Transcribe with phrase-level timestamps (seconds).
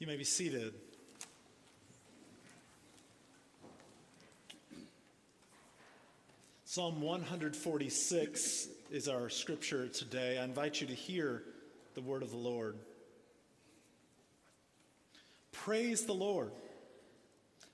[0.00, 0.72] You may be seated.
[6.64, 10.38] Psalm 146 is our scripture today.
[10.38, 11.42] I invite you to hear
[11.92, 12.78] the word of the Lord.
[15.52, 16.52] Praise the Lord.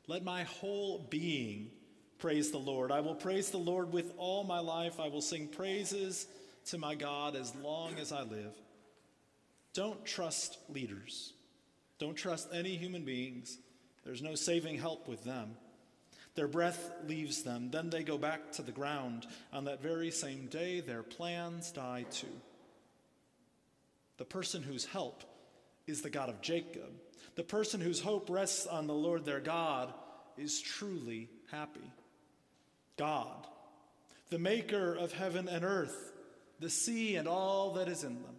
[0.09, 1.71] Let my whole being
[2.19, 2.91] praise the Lord.
[2.91, 4.99] I will praise the Lord with all my life.
[4.99, 6.27] I will sing praises
[6.71, 8.57] to my God as long as I live.
[9.75, 11.35] Don't trust leaders.
[11.99, 13.59] Don't trust any human beings.
[14.05, 15.57] There's no saving help with them.
[16.35, 17.71] Their breath leaves them.
[17.71, 19.27] Then they go back to the ground.
[19.53, 22.27] On that very same day, their plans die too.
[24.19, 25.25] The person whose help
[25.87, 26.91] is the God of Jacob,
[27.37, 29.93] the person whose hope rests on the Lord their God,
[30.37, 31.93] is truly happy.
[32.97, 33.47] God,
[34.31, 36.13] the maker of heaven and earth,
[36.61, 38.36] the sea and all that is in them.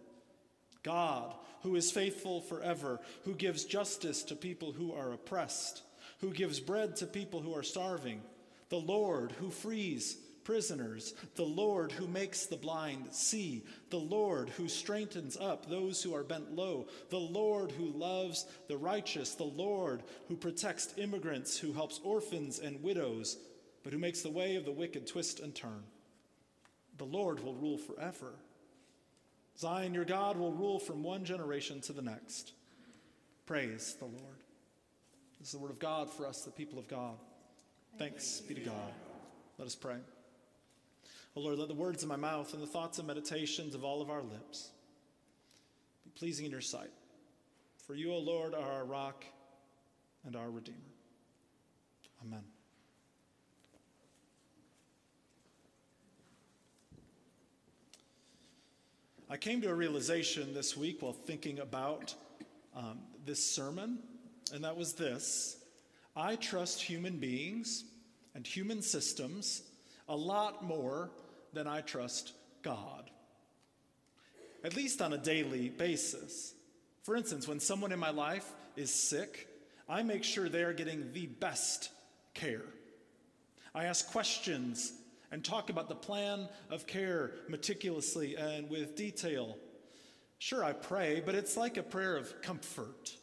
[0.82, 5.82] God, who is faithful forever, who gives justice to people who are oppressed,
[6.20, 8.22] who gives bread to people who are starving,
[8.68, 10.16] the Lord who frees
[10.48, 16.14] prisoners, the Lord who makes the blind see, the Lord who strengthens up those who
[16.14, 21.74] are bent low, the Lord who loves the righteous, the Lord who protects immigrants, who
[21.74, 23.36] helps orphans and widows,
[23.84, 25.82] but who makes the way of the wicked twist and turn.
[26.96, 28.32] The Lord will rule forever.
[29.58, 32.52] Zion, your God, will rule from one generation to the next.
[33.44, 34.42] Praise the Lord.
[35.38, 37.16] This is the word of God for us, the people of God.
[37.98, 38.92] Thanks be to God.
[39.58, 39.96] Let us pray.
[41.34, 44.00] O Lord, let the words of my mouth and the thoughts and meditations of all
[44.00, 44.70] of our lips
[46.04, 46.90] be pleasing in your sight.
[47.86, 49.24] For you, O Lord, are our rock
[50.24, 50.78] and our Redeemer.
[52.24, 52.42] Amen.
[59.30, 62.14] I came to a realization this week while thinking about
[62.74, 63.98] um, this sermon,
[64.54, 65.58] and that was this
[66.16, 67.84] I trust human beings
[68.34, 69.64] and human systems
[70.08, 71.10] a lot more
[71.52, 72.32] than I trust
[72.62, 73.10] God,
[74.64, 76.54] at least on a daily basis.
[77.02, 79.46] For instance, when someone in my life is sick,
[79.90, 81.90] I make sure they are getting the best
[82.32, 82.64] care.
[83.74, 84.94] I ask questions
[85.30, 89.56] and talk about the plan of care meticulously and with detail.
[90.38, 93.14] Sure, I pray, but it's like a prayer of comfort.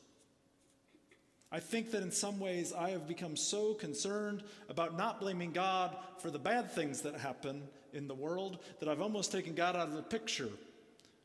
[1.51, 5.95] I think that in some ways I have become so concerned about not blaming God
[6.19, 9.87] for the bad things that happen in the world that I've almost taken God out
[9.87, 10.49] of the picture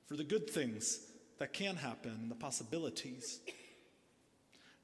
[0.07, 1.01] for the good things
[1.39, 3.41] that can happen, the possibilities.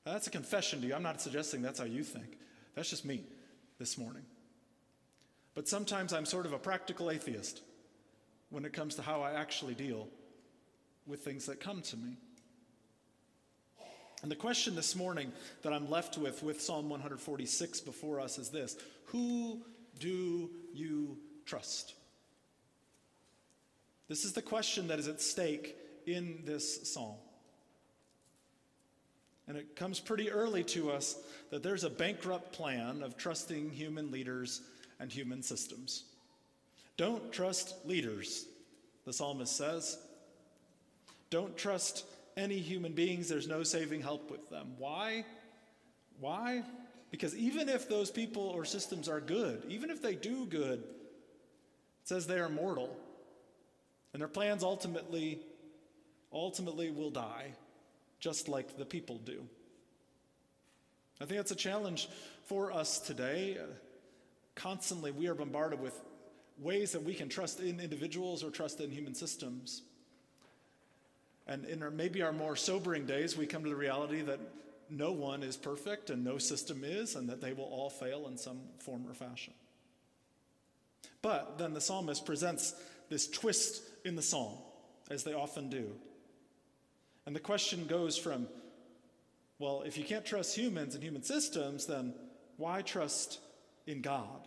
[0.04, 0.94] Now, that's a confession to you.
[0.94, 2.38] I'm not suggesting that's how you think.
[2.74, 3.24] That's just me
[3.78, 4.22] this morning.
[5.56, 7.62] But sometimes I'm sort of a practical atheist
[8.50, 10.06] when it comes to how I actually deal
[11.06, 12.18] with things that come to me.
[14.22, 18.50] And the question this morning that I'm left with, with Psalm 146 before us, is
[18.50, 19.62] this Who
[19.98, 21.94] do you trust?
[24.08, 25.74] This is the question that is at stake
[26.06, 27.16] in this psalm.
[29.48, 31.16] And it comes pretty early to us
[31.50, 34.60] that there's a bankrupt plan of trusting human leaders
[35.00, 36.04] and human systems.
[36.96, 38.46] Don't trust leaders,
[39.04, 39.98] the psalmist says.
[41.30, 42.04] Don't trust
[42.36, 44.72] any human beings, there's no saving help with them.
[44.78, 45.24] Why?
[46.20, 46.62] Why?
[47.10, 52.04] Because even if those people or systems are good, even if they do good, it
[52.04, 52.94] says they are mortal.
[54.12, 55.40] And their plans ultimately
[56.32, 57.52] ultimately will die,
[58.20, 59.42] just like the people do.
[61.20, 62.08] I think that's a challenge
[62.44, 63.56] for us today
[64.56, 65.94] constantly we are bombarded with
[66.58, 69.82] ways that we can trust in individuals or trust in human systems.
[71.46, 74.40] And in our, maybe our more sobering days, we come to the reality that
[74.90, 78.36] no one is perfect and no system is, and that they will all fail in
[78.36, 79.52] some form or fashion.
[81.22, 82.74] But then the psalmist presents
[83.08, 84.54] this twist in the psalm,
[85.10, 85.92] as they often do.
[87.26, 88.48] And the question goes from,
[89.58, 92.14] well, if you can't trust humans and human systems, then
[92.56, 93.40] why trust
[93.86, 94.46] in God.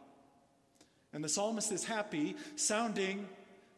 [1.14, 3.28] And the psalmist is happy, sounding,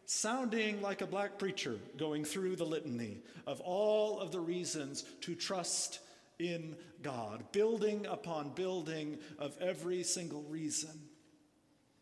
[0.06, 5.36] sounding like a black preacher going through the litany of all of the reasons to
[5.36, 6.00] trust
[6.40, 10.92] in God, building upon building of every single reason.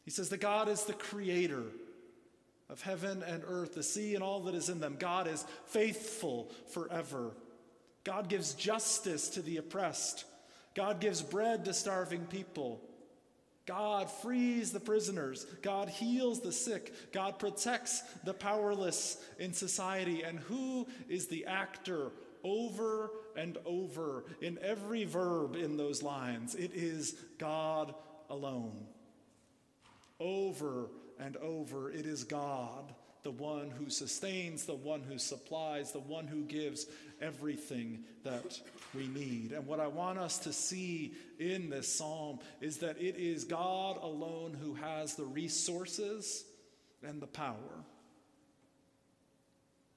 [0.03, 1.63] He says that God is the creator
[2.69, 4.95] of heaven and earth, the sea and all that is in them.
[4.97, 7.31] God is faithful forever.
[8.03, 10.25] God gives justice to the oppressed.
[10.75, 12.81] God gives bread to starving people.
[13.65, 15.45] God frees the prisoners.
[15.61, 17.11] God heals the sick.
[17.11, 20.23] God protects the powerless in society.
[20.23, 22.11] And who is the actor
[22.43, 26.55] over and over in every verb in those lines.
[26.55, 27.93] It is God
[28.29, 28.85] alone.
[30.19, 30.89] Over
[31.19, 36.27] and over, it is God, the one who sustains, the one who supplies, the one
[36.27, 36.87] who gives
[37.21, 38.59] everything that
[38.95, 39.51] we need.
[39.51, 43.97] And what I want us to see in this psalm is that it is God
[44.01, 46.43] alone who has the resources
[47.03, 47.83] and the power.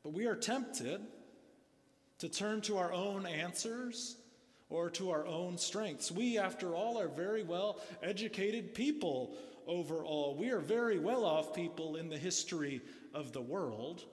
[0.03, 1.01] But we are tempted
[2.19, 4.17] to turn to our own answers
[4.69, 6.11] or to our own strengths.
[6.11, 9.35] We, after all, are very well educated people
[9.67, 10.35] overall.
[10.35, 12.81] We are very well off people in the history
[13.15, 14.05] of the world.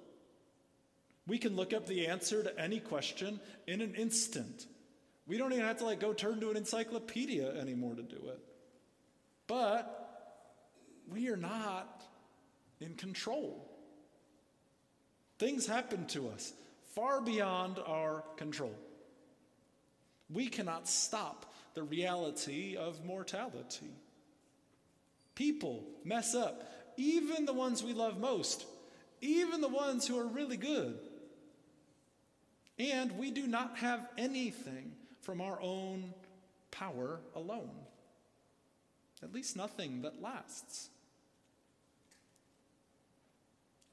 [1.30, 4.66] We can look up the answer to any question in an instant.
[5.28, 8.40] We don't even have to like go turn to an encyclopedia anymore to do it.
[9.46, 9.96] But
[11.08, 12.04] we are not
[12.82, 13.70] in control.
[15.38, 16.52] Things happen to us
[16.96, 18.76] far beyond our control.
[20.32, 23.94] We cannot stop the reality of mortality.
[25.36, 26.64] People mess up,
[26.98, 28.66] even the ones we love most,
[29.22, 31.00] even the ones who are really good.
[32.80, 36.14] And we do not have anything from our own
[36.72, 37.72] power alone,
[39.22, 40.90] at least nothing that lasts.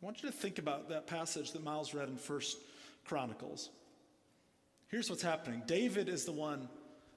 [0.01, 2.59] I want you to think about that passage that Miles read in First
[3.05, 3.71] Chronicles.
[4.89, 6.69] Here's what's happening David is the one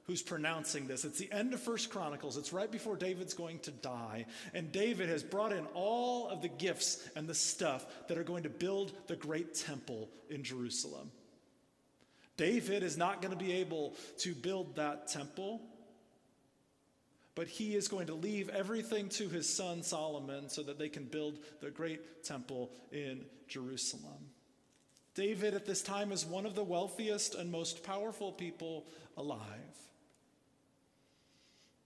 [0.08, 1.06] who's pronouncing this.
[1.06, 2.36] It's the end of First Chronicles.
[2.36, 4.26] It's right before David's going to die.
[4.56, 8.42] And David has brought in all of the gifts and the stuff that are going
[8.42, 11.12] to build the great temple in Jerusalem.
[12.40, 15.60] David is not going to be able to build that temple,
[17.36, 21.04] but he is going to leave everything to his son Solomon so that they can
[21.04, 24.30] build the great temple in Jerusalem.
[25.16, 28.88] David at this time is one of the wealthiest and most powerful people
[29.18, 29.44] alive.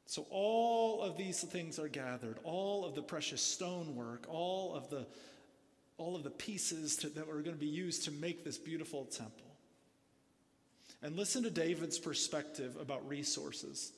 [0.06, 5.08] So, all of these things are gathered, all of the precious stonework, all of the,
[5.98, 9.06] all of the pieces to, that were going to be used to make this beautiful
[9.06, 9.53] temple.
[11.04, 13.92] And listen to David's perspective about resources.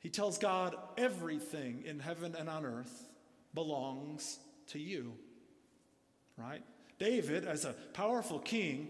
[0.00, 3.06] He tells God, everything in heaven and on earth
[3.52, 4.38] belongs
[4.68, 5.12] to you.
[6.38, 6.62] Right?
[6.98, 8.88] David, as a powerful king,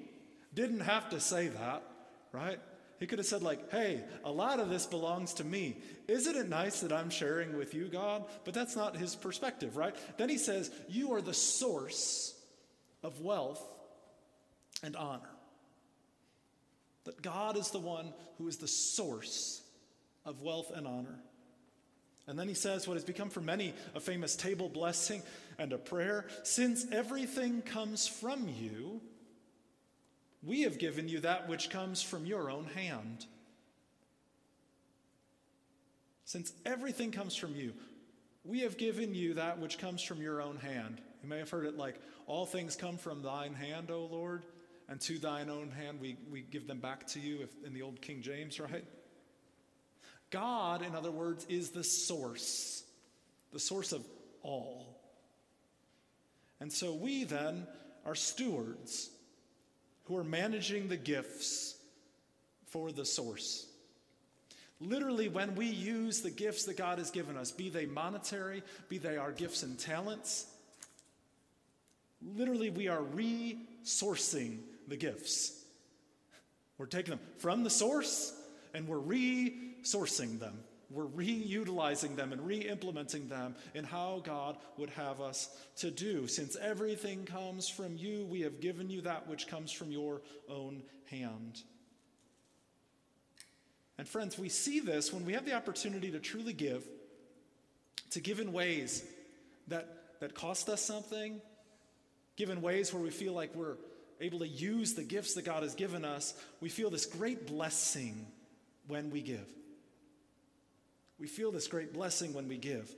[0.54, 1.82] didn't have to say that,
[2.30, 2.60] right?
[3.00, 5.78] He could have said, like, hey, a lot of this belongs to me.
[6.06, 8.24] Isn't it nice that I'm sharing with you, God?
[8.44, 9.96] But that's not his perspective, right?
[10.16, 12.34] Then he says, You are the source
[13.02, 13.62] of wealth
[14.82, 15.30] and honor.
[17.08, 19.62] That God is the one who is the source
[20.26, 21.18] of wealth and honor.
[22.26, 25.22] And then he says what has become for many a famous table blessing
[25.58, 29.00] and a prayer since everything comes from you,
[30.42, 33.24] we have given you that which comes from your own hand.
[36.26, 37.72] Since everything comes from you,
[38.44, 41.00] we have given you that which comes from your own hand.
[41.22, 44.42] You may have heard it like, All things come from thine hand, O Lord,
[44.88, 47.82] and to thine own hand we, we give them back to you, if, in the
[47.82, 48.84] old King James, right?
[50.30, 52.84] God, in other words, is the source,
[53.52, 54.04] the source of
[54.42, 54.98] all.
[56.60, 57.66] And so we then
[58.04, 59.10] are stewards
[60.04, 61.76] who are managing the gifts
[62.66, 63.66] for the source.
[64.80, 68.98] Literally, when we use the gifts that God has given us, be they monetary, be
[68.98, 70.46] they our gifts and talents,
[72.36, 74.58] literally, we are resourcing
[74.88, 75.52] the gifts.
[76.78, 78.32] We're taking them from the source
[78.74, 80.58] and we're resourcing them.
[80.90, 86.26] We're reutilizing them and re implementing them in how God would have us to do.
[86.26, 90.82] Since everything comes from you, we have given you that which comes from your own
[91.10, 91.62] hand.
[93.98, 96.86] And friends, we see this when we have the opportunity to truly give,
[98.12, 99.04] to give in ways
[99.66, 101.40] that, that cost us something,
[102.36, 103.76] give in ways where we feel like we're
[104.20, 106.34] able to use the gifts that God has given us.
[106.60, 108.26] We feel this great blessing
[108.86, 109.46] when we give.
[111.18, 112.90] We feel this great blessing when we give.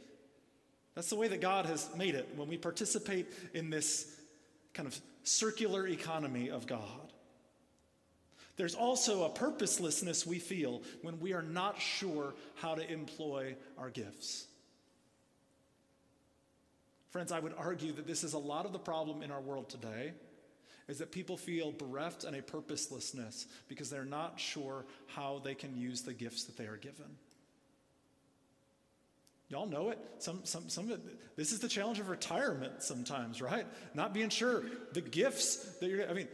[0.94, 4.14] That's the way that God has made it when we participate in this
[4.74, 7.12] kind of circular economy of God.
[8.56, 13.88] There's also a purposelessness we feel when we are not sure how to employ our
[13.88, 14.46] gifts.
[17.10, 19.70] Friends, I would argue that this is a lot of the problem in our world
[19.70, 20.12] today
[20.90, 25.74] is that people feel bereft and a purposelessness because they're not sure how they can
[25.76, 27.06] use the gifts that they are given.
[29.48, 29.98] Y'all know it.
[30.18, 33.66] Some, some, some of it, this is the challenge of retirement sometimes, right?
[33.94, 36.28] Not being sure the gifts that you're, I mean,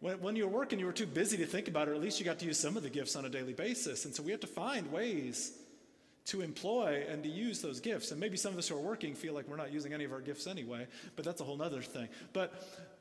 [0.00, 2.02] When, when you were working, you were too busy to think about it, or at
[2.02, 4.04] least you got to use some of the gifts on a daily basis.
[4.04, 5.52] And so we have to find ways
[6.26, 8.10] to employ and to use those gifts.
[8.10, 10.12] And maybe some of us who are working feel like we're not using any of
[10.12, 12.08] our gifts anyway, but that's a whole other thing.
[12.32, 12.52] But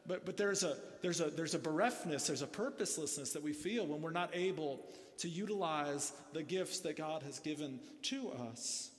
[0.07, 3.85] but but there's a there's a there's a bereftness, there's a purposelessness that we feel
[3.85, 4.85] when we're not able
[5.17, 8.91] to utilize the gifts that God has given to us.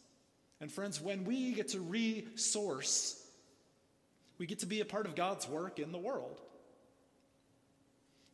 [0.60, 3.22] And friends, when we get to resource,
[4.38, 6.40] we get to be a part of God's work in the world.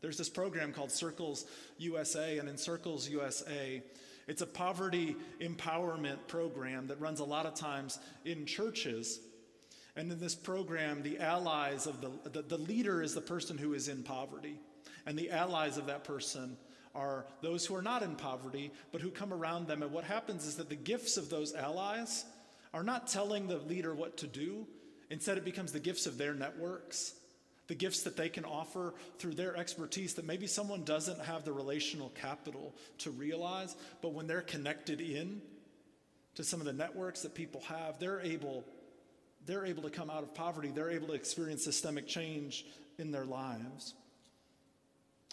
[0.01, 1.47] There's this program called Circles
[1.79, 3.83] USA, and in Circles USA,
[4.27, 9.21] it's a poverty empowerment program that runs a lot of times in churches.
[9.97, 13.75] And in this program, the allies of the, the, the leader is the person who
[13.75, 14.59] is in poverty.
[15.07, 16.57] And the allies of that person
[16.95, 19.83] are those who are not in poverty, but who come around them.
[19.83, 22.25] And what happens is that the gifts of those allies
[22.75, 24.67] are not telling the leader what to do.
[25.11, 27.15] Instead, it becomes the gifts of their networks,
[27.67, 31.53] the gifts that they can offer through their expertise that maybe someone doesn't have the
[31.53, 33.77] relational capital to realize.
[34.01, 35.43] But when they're connected in
[36.35, 38.65] to some of the networks that people have, they're able,
[39.47, 40.71] they're able to come out of poverty.
[40.75, 42.65] They're able to experience systemic change
[42.99, 43.95] in their lives.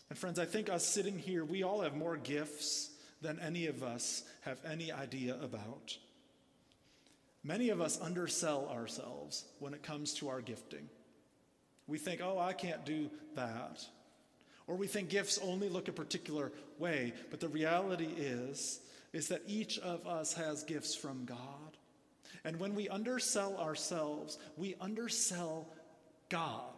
[0.09, 2.89] And friends, I think us sitting here, we all have more gifts
[3.21, 5.97] than any of us have any idea about.
[7.43, 10.89] Many of us undersell ourselves when it comes to our gifting.
[11.87, 13.85] We think, oh, I can't do that.
[14.67, 17.13] Or we think gifts only look a particular way.
[17.31, 18.79] But the reality is,
[19.13, 21.68] is that each of us has gifts from God.
[22.43, 25.67] And when we undersell ourselves, we undersell
[26.29, 26.74] God.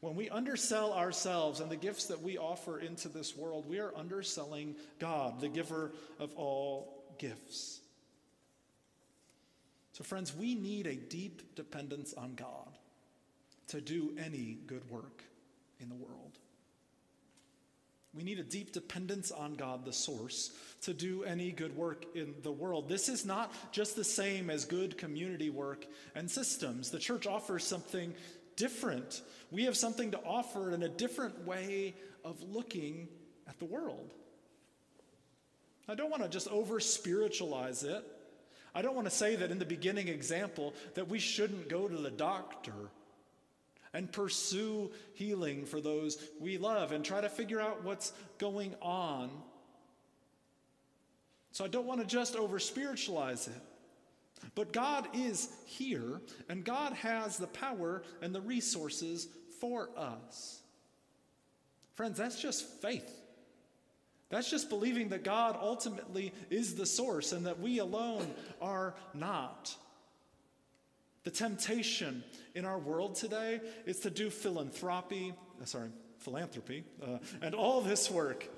[0.00, 3.92] When we undersell ourselves and the gifts that we offer into this world, we are
[3.96, 7.80] underselling God, the giver of all gifts.
[9.92, 12.78] So, friends, we need a deep dependence on God
[13.68, 15.22] to do any good work
[15.80, 16.38] in the world.
[18.14, 20.52] We need a deep dependence on God, the source,
[20.82, 22.88] to do any good work in the world.
[22.88, 26.90] This is not just the same as good community work and systems.
[26.90, 28.14] The church offers something
[28.56, 29.22] different.
[29.50, 31.94] We have something to offer in a different way
[32.24, 33.08] of looking
[33.48, 34.14] at the world.
[35.88, 38.04] I don't want to just over spiritualize it.
[38.74, 41.96] I don't want to say that in the beginning example that we shouldn't go to
[41.96, 42.90] the doctor
[43.94, 49.30] and pursue healing for those we love and try to figure out what's going on.
[51.52, 53.62] So I don't want to just over spiritualize it.
[54.54, 59.28] But God is here, and God has the power and the resources
[59.60, 60.60] for us.
[61.94, 63.08] Friends, that's just faith.
[64.28, 69.74] That's just believing that God ultimately is the source and that we alone are not.
[71.24, 72.22] The temptation
[72.54, 78.10] in our world today is to do philanthropy, uh, sorry, philanthropy, uh, and all this
[78.10, 78.48] work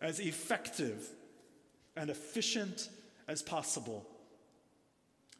[0.00, 1.08] as effective
[1.96, 2.88] and efficient
[3.26, 4.06] as possible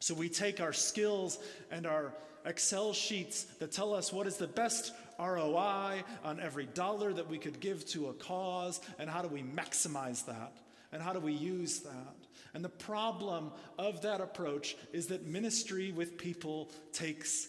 [0.01, 1.37] so we take our skills
[1.69, 2.11] and our
[2.43, 7.37] Excel sheets that tell us what is the best ROI on every dollar that we
[7.37, 10.57] could give to a cause, and how do we maximize that?
[10.91, 12.15] And how do we use that?
[12.53, 17.47] And the problem of that approach is that ministry with people takes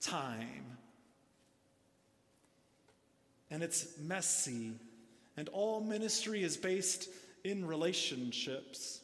[0.00, 0.78] time.
[3.50, 4.72] And it's messy.
[5.36, 7.08] And all ministry is based
[7.42, 9.00] in relationships.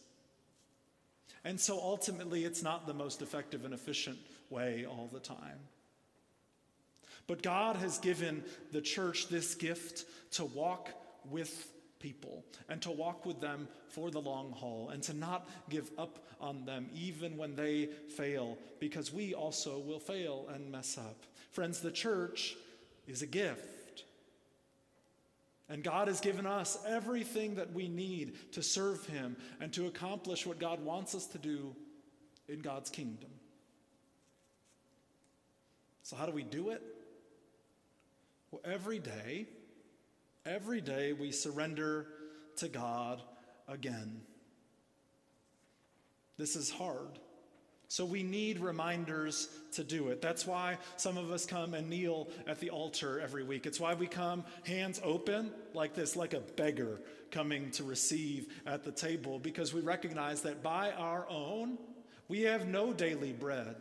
[1.45, 4.19] And so ultimately, it's not the most effective and efficient
[4.51, 5.59] way all the time.
[7.27, 10.91] But God has given the church this gift to walk
[11.25, 15.91] with people and to walk with them for the long haul and to not give
[15.97, 21.25] up on them even when they fail, because we also will fail and mess up.
[21.53, 22.57] Friends, the church
[23.07, 24.05] is a gift.
[25.69, 30.45] And God has given us everything that we need to serve Him and to accomplish
[30.45, 31.77] what God wants us to do
[32.49, 33.31] in God's kingdom.
[36.03, 36.83] So, how do we do it?
[38.51, 39.47] Well, every day,
[40.51, 42.07] every day we surrender
[42.57, 43.23] to God
[43.69, 44.21] again.
[46.37, 47.19] This is hard.
[47.87, 50.23] So we need reminders to do it.
[50.23, 53.67] That's why some of us come and kneel at the altar every week.
[53.67, 58.85] It's why we come hands open like this, like a beggar coming to receive at
[58.85, 61.79] the table, because we recognize that by our own,
[62.29, 63.75] we have no daily bread.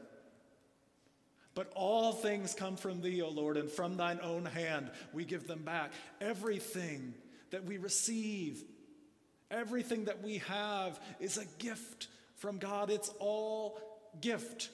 [1.60, 5.46] But all things come from thee, O Lord, and from thine own hand we give
[5.46, 5.92] them back.
[6.22, 7.14] Everything
[7.52, 8.64] that we receive,
[9.52, 12.90] everything that we have is a gift from God.
[12.90, 13.78] It's all
[14.22, 14.70] gift.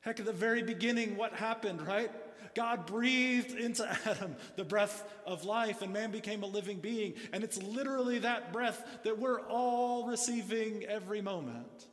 [0.00, 2.10] Heck, at the very beginning, what happened, right?
[2.56, 7.14] God breathed into Adam the breath of life, and man became a living being.
[7.32, 11.86] And it's literally that breath that we're all receiving every moment.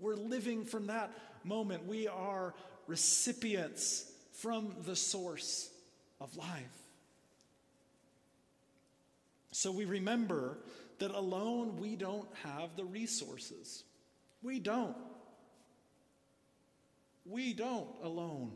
[0.00, 1.12] We're living from that
[1.44, 1.86] moment.
[1.86, 2.54] We are
[2.86, 5.70] recipients from the source
[6.20, 6.82] of life.
[9.52, 10.58] So we remember
[10.98, 13.84] that alone we don't have the resources.
[14.42, 14.96] We don't.
[17.26, 18.52] We don't alone.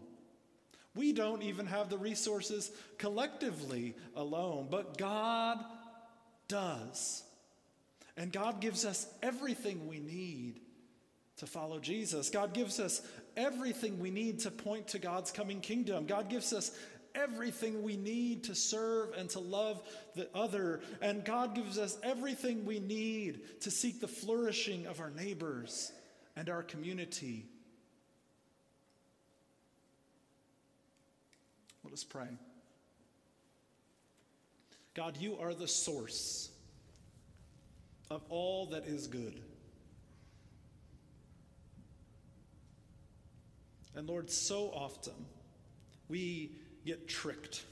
[0.94, 5.62] We don't even have the resources collectively alone, but God
[6.48, 7.22] does.
[8.16, 10.60] And God gives us everything we need
[11.36, 12.30] to follow Jesus.
[12.30, 13.02] God gives us
[13.36, 16.06] everything we need to point to God's coming kingdom.
[16.06, 16.70] God gives us
[17.14, 19.82] everything we need to serve and to love
[20.14, 20.80] the other.
[21.00, 25.92] And God gives us everything we need to seek the flourishing of our neighbors
[26.36, 27.46] and our community.
[31.82, 32.28] Let us pray.
[34.94, 36.50] God, you are the source
[38.10, 39.40] of all that is good.
[43.96, 45.14] And Lord, so often
[46.08, 46.52] we
[46.84, 47.64] get tricked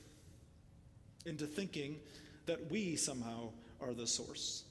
[1.26, 2.00] into thinking
[2.46, 3.50] that we somehow
[3.80, 4.64] are the source,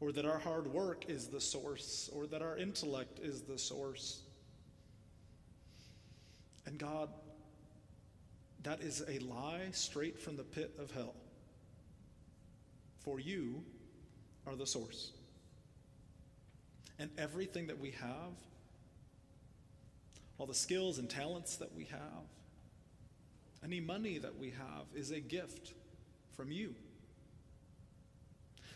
[0.00, 4.20] or that our hard work is the source, or that our intellect is the source.
[6.66, 7.08] And God,
[8.62, 11.14] that is a lie straight from the pit of hell.
[13.00, 13.64] For you
[14.46, 15.12] are the source.
[16.98, 18.32] And everything that we have,
[20.42, 22.26] all the skills and talents that we have,
[23.64, 25.72] any money that we have is a gift
[26.36, 26.74] from you.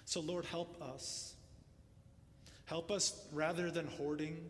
[0.04, 1.34] So, Lord, help us.
[2.66, 4.48] Help us rather than hoarding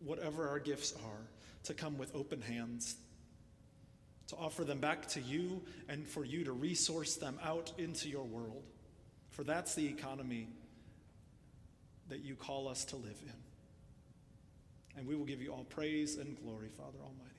[0.00, 1.28] whatever our gifts are,
[1.62, 2.96] to come with open hands,
[4.26, 8.24] to offer them back to you, and for you to resource them out into your
[8.24, 8.64] world.
[9.30, 10.48] For that's the economy
[12.08, 13.45] that you call us to live in.
[14.96, 17.35] And we will give you all praise and glory, Father Almighty.